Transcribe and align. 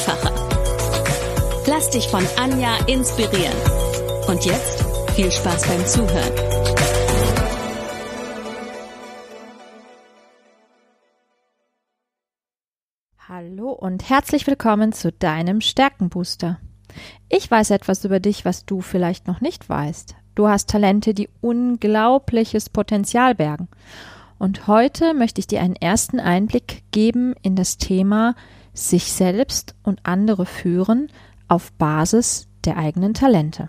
einfacher. 0.00 0.32
Lass 1.66 1.90
dich 1.90 2.08
von 2.08 2.24
Anja 2.36 2.76
inspirieren. 2.86 3.54
Und 4.28 4.44
jetzt 4.44 4.84
viel 5.14 5.30
Spaß 5.30 5.66
beim 5.68 5.86
Zuhören. 5.86 6.32
Hallo 13.28 13.72
und 13.72 14.08
herzlich 14.08 14.46
willkommen 14.46 14.92
zu 14.92 15.12
deinem 15.12 15.60
Stärkenbooster. 15.60 16.58
Ich 17.28 17.50
weiß 17.50 17.70
etwas 17.70 18.04
über 18.04 18.20
dich, 18.20 18.44
was 18.44 18.64
du 18.64 18.80
vielleicht 18.80 19.26
noch 19.26 19.40
nicht 19.40 19.68
weißt. 19.68 20.16
Du 20.34 20.48
hast 20.48 20.70
Talente, 20.70 21.14
die 21.14 21.28
unglaubliches 21.40 22.70
Potenzial 22.70 23.34
bergen. 23.34 23.68
Und 24.38 24.66
heute 24.66 25.12
möchte 25.12 25.40
ich 25.40 25.46
dir 25.46 25.60
einen 25.60 25.76
ersten 25.76 26.18
Einblick 26.18 26.84
geben 26.90 27.34
in 27.42 27.54
das 27.54 27.76
Thema 27.76 28.34
sich 28.72 29.12
selbst 29.12 29.74
und 29.82 30.00
andere 30.04 30.46
führen 30.46 31.08
auf 31.48 31.72
Basis 31.72 32.48
der 32.64 32.76
eigenen 32.76 33.14
Talente. 33.14 33.68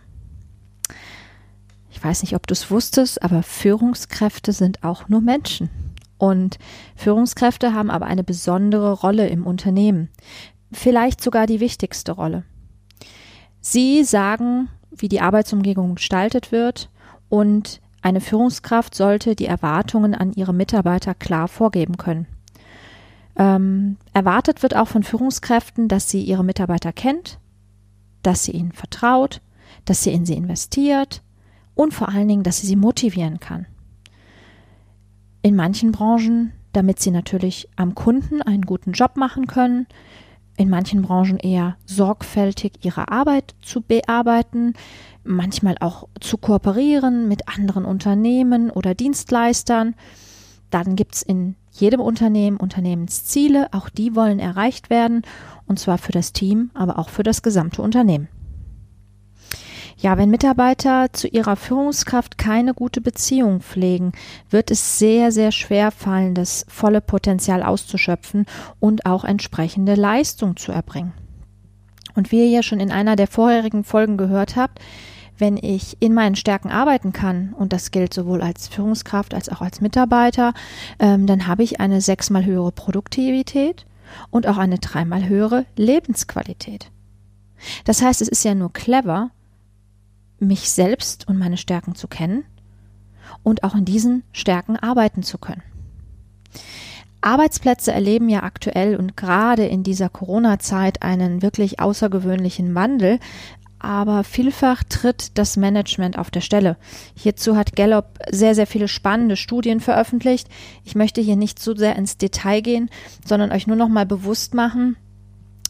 Ich 1.90 2.04
weiß 2.04 2.22
nicht, 2.24 2.36
ob 2.36 2.48
du 2.48 2.54
es 2.54 2.72
wusstest, 2.72 3.22
aber 3.22 3.44
Führungskräfte 3.44 4.54
sind 4.54 4.84
auch 4.84 5.10
nur 5.10 5.22
Menschen. 5.22 5.70
Und 6.18 6.60
Führungskräfte 6.96 7.74
haben 7.74 7.90
aber 7.90 8.06
eine 8.06 8.24
besondere 8.24 8.94
Rolle 8.94 9.28
im 9.28 9.46
Unternehmen. 9.46 10.10
Vielleicht 10.72 11.22
sogar 11.22 11.48
die 11.48 11.60
wichtigste 11.60 12.12
Rolle. 12.12 12.44
Sie 13.60 14.04
sagen, 14.04 14.70
wie 14.92 15.10
die 15.10 15.22
Arbeitsumgebung 15.22 15.96
gestaltet 15.96 16.52
wird 16.52 16.90
und 17.30 17.82
eine 18.02 18.22
Führungskraft 18.22 18.96
sollte 18.96 19.36
die 19.36 19.46
Erwartungen 19.46 20.16
an 20.16 20.34
ihre 20.34 20.54
Mitarbeiter 20.54 21.14
klar 21.14 21.48
vorgeben 21.48 21.98
können. 21.98 22.26
Ähm, 23.36 23.98
erwartet 24.14 24.64
wird 24.64 24.76
auch 24.76 24.88
von 24.88 25.04
Führungskräften, 25.04 25.88
dass 25.88 26.10
sie 26.10 26.22
ihre 26.22 26.44
Mitarbeiter 26.44 26.92
kennt, 26.92 27.40
dass 28.24 28.44
sie 28.44 28.52
ihnen 28.52 28.72
vertraut, 28.72 29.42
dass 29.86 30.04
sie 30.04 30.12
in 30.12 30.26
sie 30.26 30.34
investiert 30.34 31.24
und 31.76 31.94
vor 31.94 32.10
allen 32.10 32.28
Dingen, 32.28 32.44
dass 32.44 32.60
sie 32.60 32.68
sie 32.68 32.76
motivieren 32.76 33.40
kann. 33.40 33.66
In 35.42 35.56
manchen 35.56 35.92
Branchen, 35.92 36.52
damit 36.74 37.00
sie 37.00 37.12
natürlich 37.12 37.68
am 37.76 37.96
Kunden 37.96 38.42
einen 38.42 38.64
guten 38.64 38.92
Job 38.92 39.18
machen 39.18 39.48
können, 39.48 39.88
in 40.58 40.70
manchen 40.70 41.02
Branchen 41.02 41.38
eher 41.38 41.78
sorgfältig 41.86 42.74
ihre 42.84 43.10
Arbeit 43.10 43.56
zu 43.62 43.82
bearbeiten, 43.82 44.74
manchmal 45.24 45.76
auch 45.80 46.08
zu 46.20 46.38
kooperieren 46.38 47.28
mit 47.28 47.48
anderen 47.48 47.86
Unternehmen 47.86 48.70
oder 48.70 48.94
Dienstleistern. 48.94 49.96
Dann 50.72 50.96
gibt 50.96 51.16
es 51.16 51.22
in 51.22 51.56
jedem 51.72 52.02
Unternehmen 52.02 52.58
Unternehmensziele, 52.58 53.68
auch 53.72 53.90
die 53.90 54.16
wollen 54.16 54.40
erreicht 54.40 54.90
werden, 54.90 55.22
und 55.68 55.80
zwar 55.80 55.98
für 55.98 56.12
das 56.12 56.34
Team, 56.34 56.72
aber 56.74 56.98
auch 56.98 57.10
für 57.10 57.24
das 57.24 57.44
gesamte 57.44 57.82
Unternehmen. 57.82 58.28
Ja, 59.98 60.18
wenn 60.18 60.32
Mitarbeiter 60.32 61.14
zu 61.14 61.28
ihrer 61.28 61.56
Führungskraft 61.56 62.40
keine 62.40 62.74
gute 62.74 63.02
Beziehung 63.02 63.62
pflegen, 63.62 64.14
wird 64.50 64.72
es 64.72 64.98
sehr, 64.98 65.32
sehr 65.32 65.52
schwer 65.52 65.92
fallen, 65.92 66.34
das 66.34 66.66
volle 66.68 67.02
Potenzial 67.02 67.62
auszuschöpfen 67.62 68.48
und 68.80 69.06
auch 69.06 69.24
entsprechende 69.24 69.94
Leistung 69.94 70.58
zu 70.58 70.72
erbringen. 70.72 71.14
Und 72.16 72.32
wie 72.32 72.40
ihr 72.40 72.50
ja 72.50 72.64
schon 72.64 72.80
in 72.80 72.92
einer 72.92 73.16
der 73.16 73.28
vorherigen 73.28 73.84
Folgen 73.84 74.18
gehört 74.18 74.56
habt, 74.56 74.80
wenn 75.42 75.58
ich 75.58 75.98
in 76.00 76.14
meinen 76.14 76.36
Stärken 76.36 76.70
arbeiten 76.70 77.12
kann, 77.12 77.54
und 77.58 77.74
das 77.74 77.92
gilt 77.92 78.14
sowohl 78.14 78.42
als 78.42 78.68
Führungskraft 78.68 79.34
als 79.34 79.50
auch 79.50 79.60
als 79.60 79.82
Mitarbeiter, 79.82 80.54
ähm, 81.00 81.26
dann 81.28 81.48
habe 81.48 81.64
ich 81.64 81.82
eine 81.82 82.00
sechsmal 82.00 82.46
höhere 82.46 82.72
Produktivität 82.72 83.86
und 84.30 84.48
auch 84.48 84.58
eine 84.58 84.78
dreimal 84.78 85.28
höhere 85.28 85.66
Lebensqualität. 85.76 86.92
Das 87.86 88.02
heißt, 88.02 88.22
es 88.22 88.28
ist 88.28 88.46
ja 88.46 88.56
nur 88.56 88.72
clever, 88.72 89.32
mich 90.40 90.70
selbst 90.70 91.28
und 91.28 91.38
meine 91.38 91.58
Stärken 91.58 91.96
zu 91.96 92.08
kennen 92.08 92.44
und 93.44 93.64
auch 93.64 93.76
in 93.76 93.86
diesen 93.86 94.24
Stärken 94.32 94.78
arbeiten 94.78 95.24
zu 95.24 95.38
können. 95.38 95.64
Arbeitsplätze 97.22 97.92
erleben 97.92 98.30
ja 98.30 98.42
aktuell 98.42 98.96
und 98.96 99.16
gerade 99.16 99.66
in 99.66 99.84
dieser 99.84 100.10
Corona-Zeit 100.10 101.04
einen 101.04 101.44
wirklich 101.44 101.80
außergewöhnlichen 101.80 102.74
Wandel, 102.74 103.20
aber 103.82 104.24
vielfach 104.24 104.84
tritt 104.84 105.38
das 105.38 105.58
Management 105.58 106.18
auf 106.18 106.30
der 106.32 106.42
Stelle. 106.42 106.78
Hierzu 107.16 107.56
hat 107.56 107.76
Gallup 107.76 108.20
sehr, 108.30 108.56
sehr 108.56 108.68
viele 108.68 108.88
spannende 108.88 109.36
Studien 109.36 109.80
veröffentlicht. 109.80 110.48
Ich 110.84 110.96
möchte 110.96 111.22
hier 111.22 111.36
nicht 111.36 111.60
so 111.60 111.76
sehr 111.76 111.96
ins 111.96 112.18
Detail 112.18 112.62
gehen, 112.62 112.90
sondern 113.26 113.52
euch 113.52 113.68
nur 113.68 113.76
noch 113.76 113.90
mal 113.90 114.06
bewusst 114.06 114.54
machen, 114.54 114.98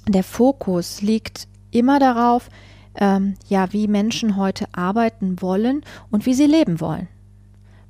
der 0.07 0.23
Fokus 0.23 1.01
liegt 1.01 1.47
immer 1.69 1.99
darauf, 1.99 2.49
ähm, 2.95 3.35
ja, 3.47 3.71
wie 3.71 3.87
Menschen 3.87 4.35
heute 4.35 4.65
arbeiten 4.73 5.41
wollen 5.41 5.83
und 6.09 6.25
wie 6.25 6.33
sie 6.33 6.47
leben 6.47 6.81
wollen. 6.81 7.07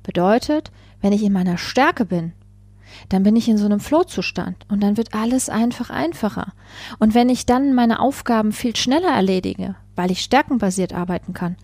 Bedeutet, 0.02 0.70
wenn 1.00 1.12
ich 1.12 1.22
in 1.22 1.32
meiner 1.32 1.58
Stärke 1.58 2.04
bin, 2.04 2.32
dann 3.08 3.22
bin 3.22 3.36
ich 3.36 3.48
in 3.48 3.56
so 3.56 3.64
einem 3.64 3.80
Flow-Zustand 3.80 4.66
und 4.68 4.82
dann 4.82 4.96
wird 4.96 5.14
alles 5.14 5.48
einfach 5.48 5.90
einfacher. 5.90 6.52
Und 6.98 7.14
wenn 7.14 7.28
ich 7.28 7.46
dann 7.46 7.74
meine 7.74 8.00
Aufgaben 8.00 8.52
viel 8.52 8.76
schneller 8.76 9.10
erledige, 9.10 9.76
weil 9.96 10.10
ich 10.10 10.22
stärkenbasiert 10.22 10.92
arbeiten 10.92 11.34
kann, 11.34 11.56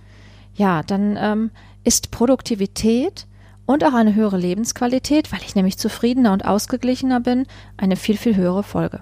ja, 0.55 0.83
dann 0.83 1.17
ähm, 1.17 1.51
ist 1.85 2.11
Produktivität 2.11 3.27
und 3.67 3.85
auch 3.85 3.95
eine 3.95 4.15
höhere 4.15 4.39
Lebensqualität, 4.39 5.31
weil 5.33 5.41
ich 5.43 5.55
nämlich 5.55 5.79
zufriedener 5.79 6.33
und 6.33 6.45
ausgeglichener 6.45 7.21
bin, 7.21 7.47
eine 7.77 7.97
viel, 7.97 8.17
viel 8.17 8.35
höhere 8.35 8.63
Folge. 8.63 9.01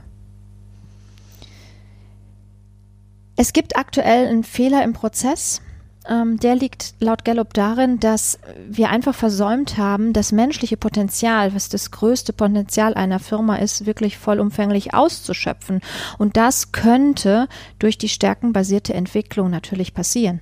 Es 3.37 3.53
gibt 3.53 3.77
aktuell 3.77 4.27
einen 4.27 4.45
Fehler 4.45 4.83
im 4.83 4.93
Prozess, 4.93 5.61
ähm, 6.09 6.39
der 6.39 6.55
liegt 6.55 6.95
laut 7.01 7.25
Gallup 7.25 7.55
darin, 7.55 7.99
dass 8.01 8.39
wir 8.69 8.91
einfach 8.91 9.15
versäumt 9.15 9.77
haben, 9.77 10.13
das 10.13 10.33
menschliche 10.33 10.77
Potenzial, 10.77 11.55
was 11.55 11.69
das 11.69 11.91
größte 11.91 12.33
Potenzial 12.33 12.95
einer 12.95 13.19
Firma 13.19 13.57
ist, 13.57 13.87
wirklich 13.87 14.19
vollumfänglich 14.19 14.95
auszuschöpfen. 14.95 15.81
Und 16.19 16.37
das 16.37 16.73
könnte 16.73 17.49
durch 17.79 17.99
die 17.99 18.09
stärkenbasierte 18.09 18.95
Entwicklung 18.95 19.51
natürlich 19.51 19.95
passieren. 19.95 20.41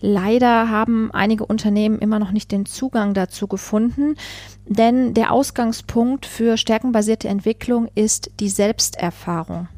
Leider 0.00 0.70
haben 0.70 1.10
einige 1.12 1.44
Unternehmen 1.44 1.98
immer 1.98 2.18
noch 2.18 2.30
nicht 2.30 2.52
den 2.52 2.66
Zugang 2.66 3.14
dazu 3.14 3.48
gefunden, 3.48 4.16
denn 4.66 5.14
der 5.14 5.32
Ausgangspunkt 5.32 6.26
für 6.26 6.56
stärkenbasierte 6.56 7.28
Entwicklung 7.28 7.88
ist 7.94 8.30
die 8.38 8.48
Selbsterfahrung. 8.48 9.68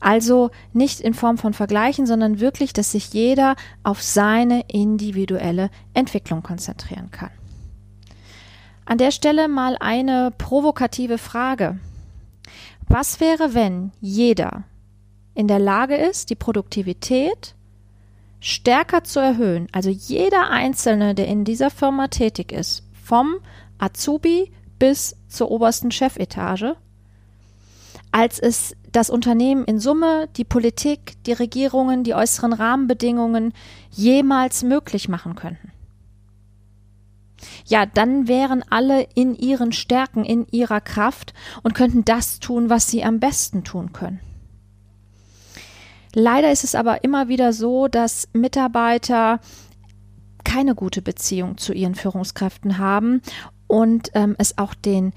Also 0.00 0.50
nicht 0.72 1.00
in 1.00 1.14
Form 1.14 1.38
von 1.38 1.52
Vergleichen, 1.54 2.06
sondern 2.06 2.40
wirklich, 2.40 2.72
dass 2.72 2.92
sich 2.92 3.12
jeder 3.12 3.56
auf 3.82 4.02
seine 4.02 4.64
individuelle 4.68 5.70
Entwicklung 5.94 6.42
konzentrieren 6.42 7.10
kann. 7.10 7.30
An 8.84 8.98
der 8.98 9.10
Stelle 9.10 9.48
mal 9.48 9.76
eine 9.78 10.32
provokative 10.36 11.18
Frage. 11.18 11.78
Was 12.88 13.20
wäre, 13.20 13.54
wenn 13.54 13.92
jeder 14.00 14.64
in 15.34 15.48
der 15.48 15.58
Lage 15.58 15.96
ist, 15.96 16.30
die 16.30 16.34
Produktivität 16.34 17.54
stärker 18.40 19.04
zu 19.04 19.20
erhöhen, 19.20 19.68
also 19.72 19.88
jeder 19.88 20.50
Einzelne, 20.50 21.14
der 21.14 21.28
in 21.28 21.44
dieser 21.44 21.70
Firma 21.70 22.08
tätig 22.08 22.52
ist, 22.52 22.82
vom 22.92 23.36
Azubi 23.78 24.50
bis 24.78 25.16
zur 25.28 25.50
obersten 25.50 25.90
Chefetage, 25.90 26.74
als 28.12 28.38
es 28.38 28.76
das 28.92 29.10
Unternehmen 29.10 29.64
in 29.64 29.80
Summe, 29.80 30.28
die 30.36 30.44
Politik, 30.44 31.14
die 31.24 31.32
Regierungen, 31.32 32.04
die 32.04 32.14
äußeren 32.14 32.52
Rahmenbedingungen 32.52 33.52
jemals 33.90 34.62
möglich 34.62 35.08
machen 35.08 35.34
könnten. 35.34 35.72
Ja, 37.66 37.86
dann 37.86 38.28
wären 38.28 38.62
alle 38.70 39.02
in 39.14 39.34
ihren 39.34 39.72
Stärken, 39.72 40.24
in 40.24 40.46
ihrer 40.50 40.80
Kraft 40.80 41.32
und 41.62 41.74
könnten 41.74 42.04
das 42.04 42.38
tun, 42.38 42.70
was 42.70 42.88
sie 42.88 43.02
am 43.02 43.18
besten 43.18 43.64
tun 43.64 43.92
können. 43.92 44.20
Leider 46.14 46.52
ist 46.52 46.62
es 46.62 46.74
aber 46.74 47.04
immer 47.04 47.28
wieder 47.28 47.52
so, 47.52 47.88
dass 47.88 48.28
Mitarbeiter 48.34 49.40
keine 50.44 50.74
gute 50.74 51.00
Beziehung 51.00 51.56
zu 51.56 51.72
ihren 51.72 51.94
Führungskräften 51.94 52.78
haben 52.78 53.22
und 53.66 54.10
ähm, 54.14 54.34
es 54.38 54.58
auch 54.58 54.74
den 54.74 55.12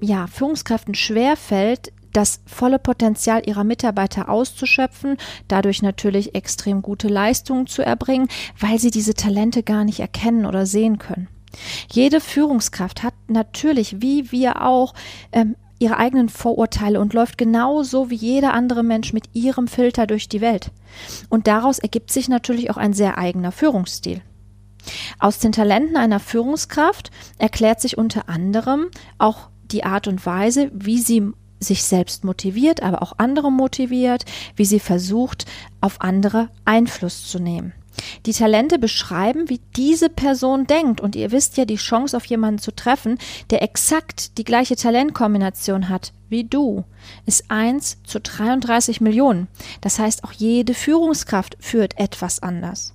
ja, 0.00 0.26
Führungskräften 0.26 0.94
schwerfällt, 0.94 1.92
das 2.12 2.40
volle 2.46 2.78
Potenzial 2.78 3.42
ihrer 3.46 3.64
Mitarbeiter 3.64 4.28
auszuschöpfen, 4.28 5.16
dadurch 5.48 5.82
natürlich 5.82 6.34
extrem 6.34 6.82
gute 6.82 7.08
Leistungen 7.08 7.66
zu 7.66 7.82
erbringen, 7.82 8.28
weil 8.58 8.78
sie 8.78 8.90
diese 8.90 9.14
Talente 9.14 9.62
gar 9.62 9.84
nicht 9.84 10.00
erkennen 10.00 10.46
oder 10.46 10.66
sehen 10.66 10.98
können. 10.98 11.28
Jede 11.90 12.20
Führungskraft 12.20 13.02
hat 13.02 13.14
natürlich, 13.26 14.00
wie 14.00 14.30
wir 14.32 14.62
auch, 14.62 14.94
ähm, 15.32 15.56
ihre 15.78 15.96
eigenen 15.96 16.28
Vorurteile 16.28 17.00
und 17.00 17.14
läuft 17.14 17.38
genauso 17.38 18.10
wie 18.10 18.16
jeder 18.16 18.52
andere 18.52 18.82
Mensch 18.82 19.12
mit 19.12 19.30
ihrem 19.32 19.68
Filter 19.68 20.06
durch 20.06 20.28
die 20.28 20.40
Welt. 20.40 20.72
Und 21.28 21.46
daraus 21.46 21.78
ergibt 21.78 22.10
sich 22.10 22.28
natürlich 22.28 22.70
auch 22.70 22.76
ein 22.76 22.92
sehr 22.92 23.16
eigener 23.16 23.52
Führungsstil. 23.52 24.20
Aus 25.18 25.38
den 25.38 25.52
Talenten 25.52 25.96
einer 25.96 26.20
Führungskraft 26.20 27.10
erklärt 27.38 27.80
sich 27.80 27.98
unter 27.98 28.28
anderem 28.28 28.88
auch 29.18 29.50
die 29.70 29.84
Art 29.84 30.08
und 30.08 30.24
Weise, 30.24 30.70
wie 30.72 30.98
sie 30.98 31.32
sich 31.60 31.84
selbst 31.84 32.24
motiviert, 32.24 32.82
aber 32.82 33.02
auch 33.02 33.14
andere 33.18 33.50
motiviert, 33.50 34.24
wie 34.56 34.64
sie 34.64 34.80
versucht, 34.80 35.46
auf 35.80 36.00
andere 36.00 36.48
Einfluss 36.64 37.26
zu 37.26 37.38
nehmen. 37.38 37.72
Die 38.26 38.32
Talente 38.32 38.78
beschreiben, 38.78 39.48
wie 39.48 39.60
diese 39.76 40.08
Person 40.08 40.66
denkt. 40.66 41.00
Und 41.00 41.16
ihr 41.16 41.32
wisst 41.32 41.56
ja, 41.56 41.64
die 41.64 41.76
Chance 41.76 42.16
auf 42.16 42.24
jemanden 42.26 42.60
zu 42.60 42.72
treffen, 42.72 43.18
der 43.50 43.62
exakt 43.62 44.38
die 44.38 44.44
gleiche 44.44 44.76
Talentkombination 44.76 45.88
hat 45.88 46.12
wie 46.28 46.44
du, 46.44 46.84
ist 47.26 47.50
1 47.50 48.02
zu 48.04 48.20
33 48.20 49.00
Millionen. 49.00 49.48
Das 49.80 49.98
heißt, 49.98 50.24
auch 50.24 50.32
jede 50.32 50.74
Führungskraft 50.74 51.56
führt 51.58 51.98
etwas 51.98 52.42
anders. 52.42 52.94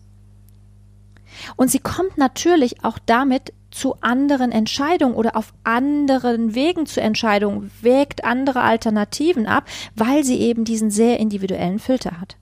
Und 1.56 1.71
sie 1.71 1.80
kommt 1.80 2.18
natürlich 2.18 2.83
auch 2.83 3.00
damit 3.00 3.54
zu 3.74 3.96
anderen 4.02 4.52
Entscheidungen 4.52 5.16
oder 5.16 5.36
auf 5.36 5.54
anderen 5.64 6.56
Wegen 6.56 6.86
zu 6.86 7.02
Entscheidungen, 7.02 7.72
wägt 7.81 8.24
andere 8.24 8.62
Alternativen 8.62 9.48
ab, 9.48 9.66
weil 9.96 10.24
sie 10.24 10.40
eben 10.40 10.64
diesen 10.64 10.92
sehr 10.92 11.20
individuellen 11.20 11.80
Filter 11.80 12.22
hat. 12.22 12.38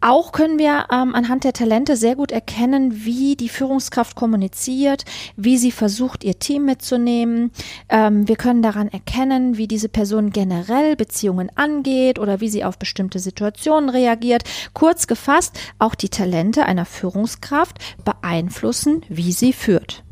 Auch 0.00 0.32
können 0.32 0.58
wir 0.58 0.86
ähm, 0.92 1.14
anhand 1.14 1.44
der 1.44 1.52
Talente 1.52 1.96
sehr 1.96 2.16
gut 2.16 2.30
erkennen, 2.30 3.04
wie 3.04 3.34
die 3.34 3.48
Führungskraft 3.48 4.14
kommuniziert, 4.14 5.04
wie 5.36 5.56
sie 5.56 5.72
versucht, 5.72 6.22
ihr 6.22 6.38
Team 6.38 6.64
mitzunehmen. 6.64 7.50
Ähm, 7.88 8.28
wir 8.28 8.36
können 8.36 8.62
daran 8.62 8.88
erkennen, 8.88 9.56
wie 9.56 9.66
diese 9.66 9.88
Person 9.88 10.30
generell 10.30 10.96
Beziehungen 10.96 11.50
angeht 11.54 12.18
oder 12.18 12.40
wie 12.40 12.48
sie 12.48 12.64
auf 12.64 12.78
bestimmte 12.78 13.18
Situationen 13.18 13.90
reagiert. 13.90 14.44
Kurz 14.74 15.06
gefasst, 15.06 15.58
auch 15.78 15.94
die 15.94 16.10
Talente 16.10 16.66
einer 16.66 16.84
Führungskraft 16.84 17.78
beeinflussen, 18.04 19.02
wie 19.08 19.32
sie 19.32 19.52
führt. 19.52 20.05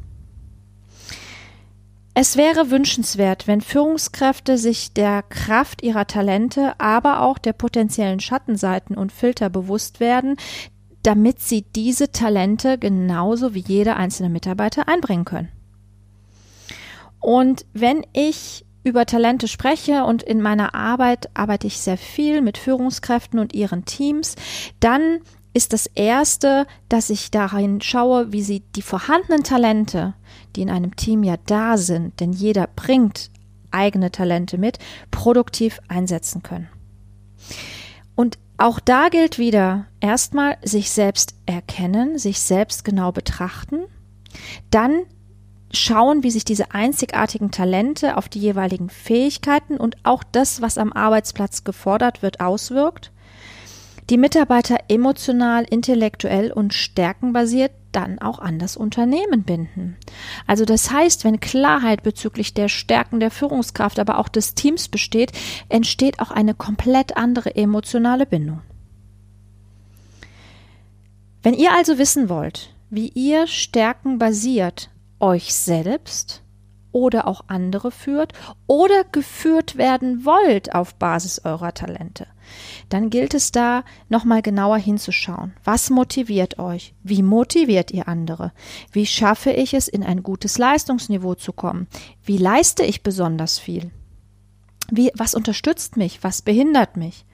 Es 2.17 2.37
wäre 2.37 2.71
wünschenswert, 2.71 3.49
wenn 3.49 3.61
Führungskräfte 3.61 4.57
sich 4.57 4.93
der 4.93 5.23
Kraft 5.23 5.83
ihrer 5.83 6.07
Talente, 6.07 6.79
aber 6.79 7.23
auch 7.23 7.39
der 7.39 7.53
potenziellen 7.53 8.21
Schattenseiten 8.21 8.97
und 8.97 9.11
Filter 9.11 9.51
bewusst 9.51 9.99
werden, 9.99 10.37
damit 11.03 11.41
sie 11.41 11.63
diese 11.63 12.13
Talente 12.13 12.79
genauso 12.79 13.55
wie 13.55 13.65
jeder 13.67 13.97
einzelne 13.97 14.31
Mitarbeiter 14.31 14.87
einbringen 14.87 15.25
können. 15.25 15.51
Und 17.19 17.67
wenn 17.73 18.07
ich 18.13 18.65
über 18.85 19.07
Talente 19.07 19.49
spreche 19.49 20.05
und 20.05 20.23
in 20.23 20.41
meiner 20.41 20.75
Arbeit 20.75 21.31
arbeite 21.35 21.67
ich 21.67 21.81
sehr 21.81 21.97
viel 21.97 22.43
mit 22.43 22.59
Führungskräften 22.59 23.41
und 23.41 23.55
ihren 23.55 23.87
Teams, 23.87 24.37
dann 24.79 25.21
ist 25.55 25.73
das 25.73 25.87
Erste, 25.87 26.67
dass 26.89 27.11
ich 27.11 27.31
darin 27.31 27.81
schaue, 27.81 28.33
wie 28.33 28.43
sie 28.43 28.61
die 28.75 28.83
vorhandenen 28.83 29.45
Talente, 29.45 30.15
die 30.57 30.63
in 30.63 30.71
einem 30.71 30.97
Team 30.97 31.23
ja 31.23 31.37
da 31.47 31.79
sind, 31.79 32.19
denn 32.21 32.33
jeder 32.33 32.67
bringt 32.67 33.31
eigene 33.71 34.11
Talente 34.11 34.59
mit, 34.59 34.79
produktiv 35.11 35.81
einsetzen 35.89 36.43
können. 36.43 36.69
Und 38.15 38.39
auch 38.59 38.81
da 38.81 39.09
gilt 39.09 39.39
wieder 39.39 39.87
erstmal 40.01 40.59
sich 40.63 40.91
selbst 40.91 41.35
erkennen, 41.47 42.19
sich 42.19 42.41
selbst 42.41 42.85
genau 42.85 43.13
betrachten, 43.13 43.85
dann 44.71 45.03
schauen, 45.73 46.23
wie 46.23 46.31
sich 46.31 46.45
diese 46.45 46.73
einzigartigen 46.73 47.51
Talente 47.51 48.17
auf 48.17 48.29
die 48.29 48.39
jeweiligen 48.39 48.91
Fähigkeiten 48.91 49.77
und 49.77 49.97
auch 50.05 50.23
das, 50.23 50.63
was 50.63 50.79
am 50.79 50.93
Arbeitsplatz 50.93 51.65
gefordert 51.65 52.23
wird, 52.23 52.41
auswirkt 52.41 53.13
die 54.11 54.19
Mitarbeiter 54.19 54.79
emotional, 54.89 55.65
intellektuell 55.65 56.53
und 56.53 56.75
stärkenbasiert 56.75 57.73
dann 57.93 58.19
auch 58.19 58.39
an 58.39 58.59
das 58.59 58.77
Unternehmen 58.77 59.45
binden. 59.45 59.97
Also 60.47 60.65
das 60.65 60.91
heißt, 60.91 61.25
wenn 61.25 61.41
Klarheit 61.41 62.03
bezüglich 62.03 62.53
der 62.55 62.69
Stärken 62.69 63.21
der 63.21 63.31
Führungskraft, 63.31 63.99
aber 63.99 64.19
auch 64.19 64.29
des 64.29 64.55
Teams 64.55 64.89
besteht, 64.89 65.33
entsteht 65.69 66.21
auch 66.21 66.31
eine 66.31 66.55
komplett 66.55 67.17
andere 67.17 67.55
emotionale 67.55 68.27
Bindung. 68.27 68.61
Wenn 71.43 71.55
ihr 71.55 71.73
also 71.73 71.99
wissen 71.99 72.29
wollt, 72.29 72.75
wie 72.91 73.09
ihr 73.09 73.47
stärkenbasiert 73.47 74.91
euch 75.21 75.55
selbst 75.55 76.44
oder 76.95 77.27
auch 77.27 77.43
andere 77.49 77.91
führt 77.91 78.33
oder 78.67 79.05
geführt 79.05 79.77
werden 79.77 80.25
wollt 80.25 80.75
auf 80.75 80.95
Basis 80.95 81.45
eurer 81.45 81.75
Talente, 81.75 82.27
dann 82.89 83.11
gilt 83.11 83.35
es 83.35 83.51
da 83.51 83.83
nochmal 84.09 84.43
genauer 84.43 84.79
hinzuschauen. 84.79 85.55
Was 85.65 85.91
motiviert 85.91 86.59
euch? 86.59 86.95
Wie 87.03 87.23
motiviert 87.23 87.91
ihr 87.91 88.07
andere? 88.07 88.53
Wie 88.93 89.07
schaffe 89.07 89.51
ich 89.51 89.75
es, 89.75 89.89
in 89.89 90.05
ein 90.05 90.23
gutes 90.23 90.57
Leistungsniveau 90.57 91.35
zu 91.35 91.53
kommen? 91.53 91.89
Wie 92.23 92.39
leiste 92.39 92.85
ich 92.85 93.03
besonders 93.03 93.59
viel? 93.59 93.91
Wie, 94.91 95.11
was 95.17 95.35
unterstützt 95.35 95.97
mich? 95.97 96.23
Was 96.23 96.43
behindert 96.43 96.97
mich? 96.97 97.27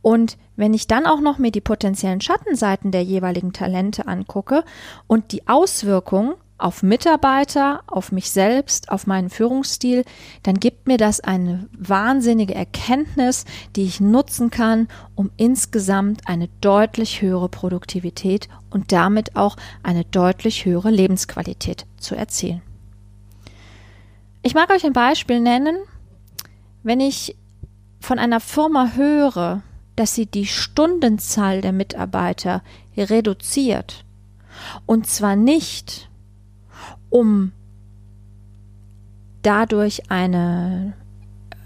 Und 0.00 0.38
wenn 0.56 0.72
ich 0.72 0.86
dann 0.86 1.06
auch 1.06 1.20
noch 1.20 1.38
mir 1.38 1.50
die 1.50 1.60
potenziellen 1.60 2.20
Schattenseiten 2.20 2.90
der 2.90 3.02
jeweiligen 3.02 3.52
Talente 3.52 4.06
angucke 4.06 4.64
und 5.06 5.32
die 5.32 5.46
Auswirkungen 5.46 6.34
auf 6.64 6.82
Mitarbeiter, 6.82 7.82
auf 7.86 8.10
mich 8.10 8.30
selbst, 8.30 8.88
auf 8.88 9.06
meinen 9.06 9.28
Führungsstil, 9.28 10.02
dann 10.44 10.58
gibt 10.58 10.86
mir 10.86 10.96
das 10.96 11.20
eine 11.20 11.68
wahnsinnige 11.76 12.54
Erkenntnis, 12.54 13.44
die 13.76 13.84
ich 13.84 14.00
nutzen 14.00 14.48
kann, 14.48 14.88
um 15.14 15.30
insgesamt 15.36 16.22
eine 16.26 16.48
deutlich 16.62 17.20
höhere 17.20 17.50
Produktivität 17.50 18.48
und 18.70 18.92
damit 18.92 19.36
auch 19.36 19.58
eine 19.82 20.06
deutlich 20.06 20.64
höhere 20.64 20.90
Lebensqualität 20.90 21.84
zu 21.98 22.14
erzielen. 22.14 22.62
Ich 24.40 24.54
mag 24.54 24.70
euch 24.70 24.86
ein 24.86 24.94
Beispiel 24.94 25.40
nennen. 25.40 25.76
Wenn 26.82 27.00
ich 27.00 27.36
von 28.00 28.18
einer 28.18 28.40
Firma 28.40 28.92
höre, 28.96 29.60
dass 29.96 30.14
sie 30.14 30.24
die 30.24 30.46
Stundenzahl 30.46 31.60
der 31.60 31.72
Mitarbeiter 31.72 32.62
reduziert, 32.96 34.06
und 34.86 35.06
zwar 35.06 35.36
nicht, 35.36 36.08
um 37.14 37.52
dadurch 39.42 40.10
eine, 40.10 40.94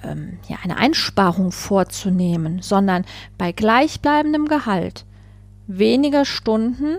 ähm, 0.02 0.38
ja, 0.46 0.58
eine 0.62 0.76
Einsparung 0.76 1.52
vorzunehmen, 1.52 2.60
sondern 2.60 3.06
bei 3.38 3.52
gleichbleibendem 3.52 4.46
Gehalt 4.46 5.06
weniger 5.66 6.26
Stunden, 6.26 6.98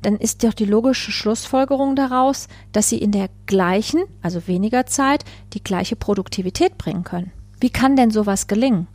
dann 0.00 0.16
ist 0.16 0.42
doch 0.42 0.54
die 0.54 0.64
logische 0.64 1.12
Schlussfolgerung 1.12 1.96
daraus, 1.96 2.48
dass 2.72 2.88
sie 2.88 2.98
in 2.98 3.12
der 3.12 3.28
gleichen, 3.44 4.04
also 4.22 4.46
weniger 4.46 4.86
Zeit, 4.86 5.26
die 5.52 5.62
gleiche 5.62 5.96
Produktivität 5.96 6.78
bringen 6.78 7.04
können. 7.04 7.30
Wie 7.60 7.70
kann 7.70 7.94
denn 7.94 8.10
sowas 8.10 8.46
gelingen? 8.46 8.86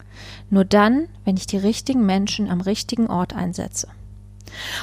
Nur 0.49 0.65
dann, 0.65 1.07
wenn 1.23 1.37
ich 1.37 1.45
die 1.45 1.57
richtigen 1.57 2.07
Menschen 2.07 2.49
am 2.49 2.61
richtigen 2.61 3.11
Ort 3.11 3.35
einsetze. 3.35 3.87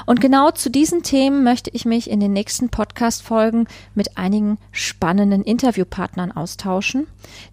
Und 0.07 0.21
genau 0.21 0.51
zu 0.51 0.71
diesen 0.71 1.03
Themen 1.03 1.45
möchte 1.45 1.71
ich 1.71 1.85
mich 1.85 2.11
in 2.11 2.21
den 2.21 2.33
nächsten 2.33 2.69
Podcast-Folgen 2.69 3.67
mit 3.95 4.17
einigen 4.17 4.59
spannenden 4.73 5.43
Interviewpartnern 5.43 6.33
austauschen. 6.33 7.07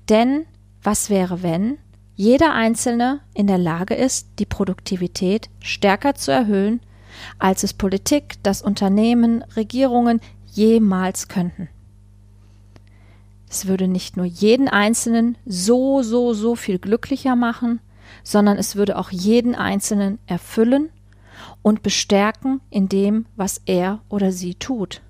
Denn 0.10 0.46
was 0.84 1.10
wäre, 1.10 1.44
wenn 1.44 1.77
jeder 2.15 2.53
Einzelne 2.53 3.22
in 3.34 3.48
der 3.48 3.58
Lage 3.58 3.96
ist, 3.96 4.27
die 4.39 4.46
Produktivität 4.46 5.50
stärker 5.60 6.15
zu 6.15 6.32
erhöhen, 6.32 6.82
als 7.39 7.63
es 7.63 7.74
Politik, 7.74 8.36
das 8.44 8.62
Unternehmen, 8.62 9.44
Regierungen 9.56 10.22
jemals 10.51 11.27
könnten? 11.27 11.70
Es 13.50 13.68
würde 13.68 13.88
nicht 13.88 14.15
nur 14.15 14.25
jeden 14.25 14.70
Einzelnen 14.70 15.38
so, 15.46 16.03
so, 16.03 16.34
so 16.34 16.56
viel 16.56 16.80
glücklicher 16.80 17.36
machen, 17.36 17.82
sondern 18.24 18.58
es 18.58 18.75
würde 18.75 18.98
auch 18.98 19.12
jeden 19.12 19.56
Einzelnen 19.56 20.20
erfüllen 20.25 20.89
und 21.62 21.84
bestärken 21.84 22.62
in 22.70 22.90
dem, 22.90 23.26
was 23.36 23.62
er 23.66 24.00
oder 24.10 24.32
sie 24.32 24.56
tut. 24.56 25.02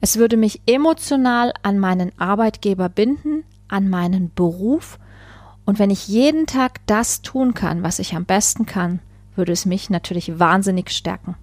Es 0.00 0.18
würde 0.18 0.36
mich 0.36 0.60
emotional 0.66 1.52
an 1.62 1.78
meinen 1.78 2.12
Arbeitgeber 2.18 2.88
binden, 2.88 3.44
an 3.68 3.88
meinen 3.88 4.32
Beruf, 4.34 4.98
und 5.64 5.78
wenn 5.78 5.90
ich 5.90 6.08
jeden 6.08 6.46
Tag 6.46 6.86
das 6.86 7.22
tun 7.22 7.54
kann, 7.54 7.82
was 7.82 7.98
ich 7.98 8.14
am 8.14 8.24
besten 8.24 8.66
kann, 8.66 9.00
würde 9.34 9.52
es 9.52 9.64
mich 9.64 9.90
natürlich 9.90 10.38
wahnsinnig 10.38 10.90
stärken. 10.90 11.36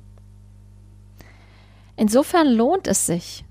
Insofern 1.95 2.47
lohnt 2.47 2.87
es 2.87 3.05
sich, 3.05 3.43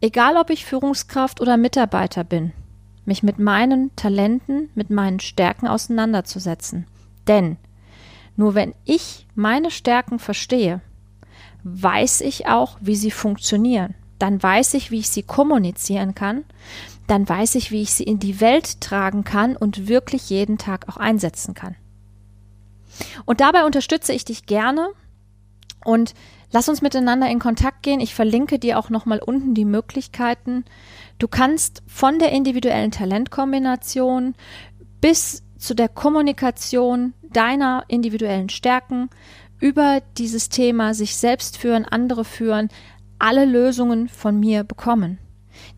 egal 0.00 0.36
ob 0.36 0.50
ich 0.50 0.64
Führungskraft 0.64 1.40
oder 1.40 1.56
Mitarbeiter 1.56 2.24
bin, 2.24 2.52
mich 3.04 3.22
mit 3.22 3.38
meinen 3.38 3.94
Talenten, 3.96 4.70
mit 4.74 4.90
meinen 4.90 5.20
Stärken 5.20 5.68
auseinanderzusetzen. 5.68 6.86
Denn 7.28 7.56
nur 8.36 8.54
wenn 8.54 8.74
ich 8.84 9.26
meine 9.34 9.70
Stärken 9.70 10.18
verstehe, 10.18 10.80
weiß 11.62 12.20
ich 12.20 12.46
auch, 12.46 12.76
wie 12.80 12.96
sie 12.96 13.10
funktionieren. 13.10 13.94
Dann 14.18 14.42
weiß 14.42 14.74
ich, 14.74 14.90
wie 14.90 15.00
ich 15.00 15.10
sie 15.10 15.22
kommunizieren 15.22 16.14
kann. 16.14 16.44
Dann 17.06 17.28
weiß 17.28 17.56
ich, 17.56 17.70
wie 17.70 17.82
ich 17.82 17.92
sie 17.92 18.04
in 18.04 18.18
die 18.18 18.40
Welt 18.40 18.80
tragen 18.80 19.24
kann 19.24 19.56
und 19.56 19.88
wirklich 19.88 20.30
jeden 20.30 20.58
Tag 20.58 20.88
auch 20.88 20.96
einsetzen 20.96 21.54
kann. 21.54 21.76
Und 23.24 23.40
dabei 23.40 23.64
unterstütze 23.64 24.12
ich 24.12 24.24
dich 24.24 24.46
gerne 24.46 24.88
und 25.84 26.14
lass 26.52 26.68
uns 26.68 26.80
miteinander 26.82 27.28
in 27.28 27.40
Kontakt 27.40 27.82
gehen. 27.82 28.00
Ich 28.00 28.14
verlinke 28.14 28.58
dir 28.58 28.78
auch 28.78 28.90
nochmal 28.90 29.18
unten 29.18 29.54
die 29.54 29.64
Möglichkeiten. 29.64 30.64
Du 31.18 31.28
kannst 31.28 31.82
von 31.86 32.18
der 32.18 32.32
individuellen 32.32 32.90
Talentkombination 32.90 34.34
bis 35.00 35.42
zu 35.64 35.74
der 35.74 35.88
Kommunikation 35.88 37.14
deiner 37.22 37.84
individuellen 37.88 38.50
Stärken 38.50 39.08
über 39.60 40.02
dieses 40.18 40.50
Thema 40.50 40.92
sich 40.92 41.16
selbst 41.16 41.56
führen, 41.56 41.86
andere 41.86 42.24
führen, 42.24 42.68
alle 43.18 43.46
Lösungen 43.46 44.08
von 44.08 44.38
mir 44.38 44.62
bekommen. 44.64 45.18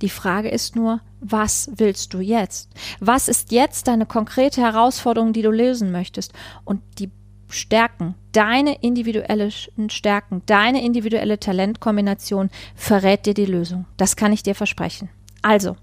Die 0.03 0.09
Frage 0.09 0.49
ist 0.49 0.75
nur, 0.75 1.01
was 1.21 1.71
willst 1.77 2.15
du 2.15 2.21
jetzt? 2.21 2.71
Was 2.99 3.29
ist 3.29 3.53
jetzt 3.53 3.87
deine 3.87 4.07
konkrete 4.07 4.61
Herausforderung, 4.61 5.33
die 5.33 5.43
du 5.43 5.51
lösen 5.51 5.93
möchtest? 5.93 6.33
Und 6.65 6.83
die 6.99 7.11
Stärken, 7.49 8.17
deine 8.33 8.83
individuelle 8.83 9.51
Stärken, 9.51 10.43
deine 10.47 10.85
individuelle 10.85 11.39
Talentkombination 11.39 12.51
verrät 12.75 13.25
dir 13.27 13.35
die 13.35 13.47
Lösung. 13.47 13.87
Das 13.97 14.17
kann 14.17 14.33
ich 14.33 14.43
dir 14.43 14.57
versprechen. 14.57 15.11
Also, 15.43 15.77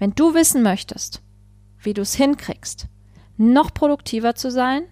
wenn 0.00 0.14
du 0.14 0.34
wissen 0.34 0.62
möchtest, 0.62 1.22
wie 1.80 1.94
du 1.94 2.02
es 2.02 2.14
hinkriegst, 2.14 2.88
noch 3.38 3.72
produktiver 3.72 4.34
zu 4.34 4.50
sein, 4.50 4.82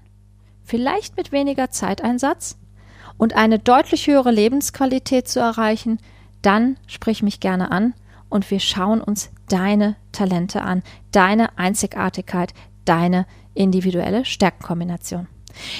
vielleicht 0.65 1.17
mit 1.17 1.33
weniger 1.33 1.71
Zeiteinsatz 1.71 2.59
und 3.19 3.35
eine 3.35 3.59
deutlich 3.59 4.07
höhere 4.07 4.31
Lebensqualität 4.31 5.29
zu 5.29 5.41
erreichen, 5.41 5.99
dann 6.43 6.77
sprich 6.87 7.23
mich 7.23 7.41
gerne 7.41 7.71
an 7.71 7.95
und 8.29 8.51
wir 8.51 8.61
schauen 8.61 9.01
uns 9.01 9.31
deine 9.49 9.97
Talente 10.13 10.63
an, 10.63 10.83
deine 11.13 11.59
Einzigartigkeit, 11.59 12.53
deine 12.85 13.27
individuelle 13.55 14.25
Stärkenkombination. 14.25 15.29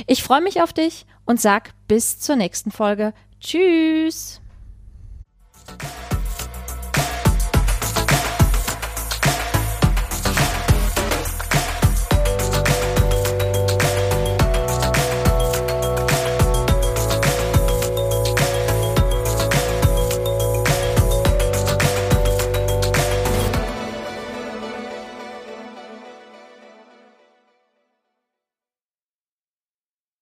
Ich 0.07 0.23
freue 0.23 0.41
mich 0.41 0.63
auf 0.63 0.73
dich 0.73 1.07
und 1.25 1.41
sag 1.41 1.75
bis 1.87 2.19
zur 2.19 2.37
nächsten 2.37 2.71
Folge. 2.71 3.13
Tschüss! 3.41 4.41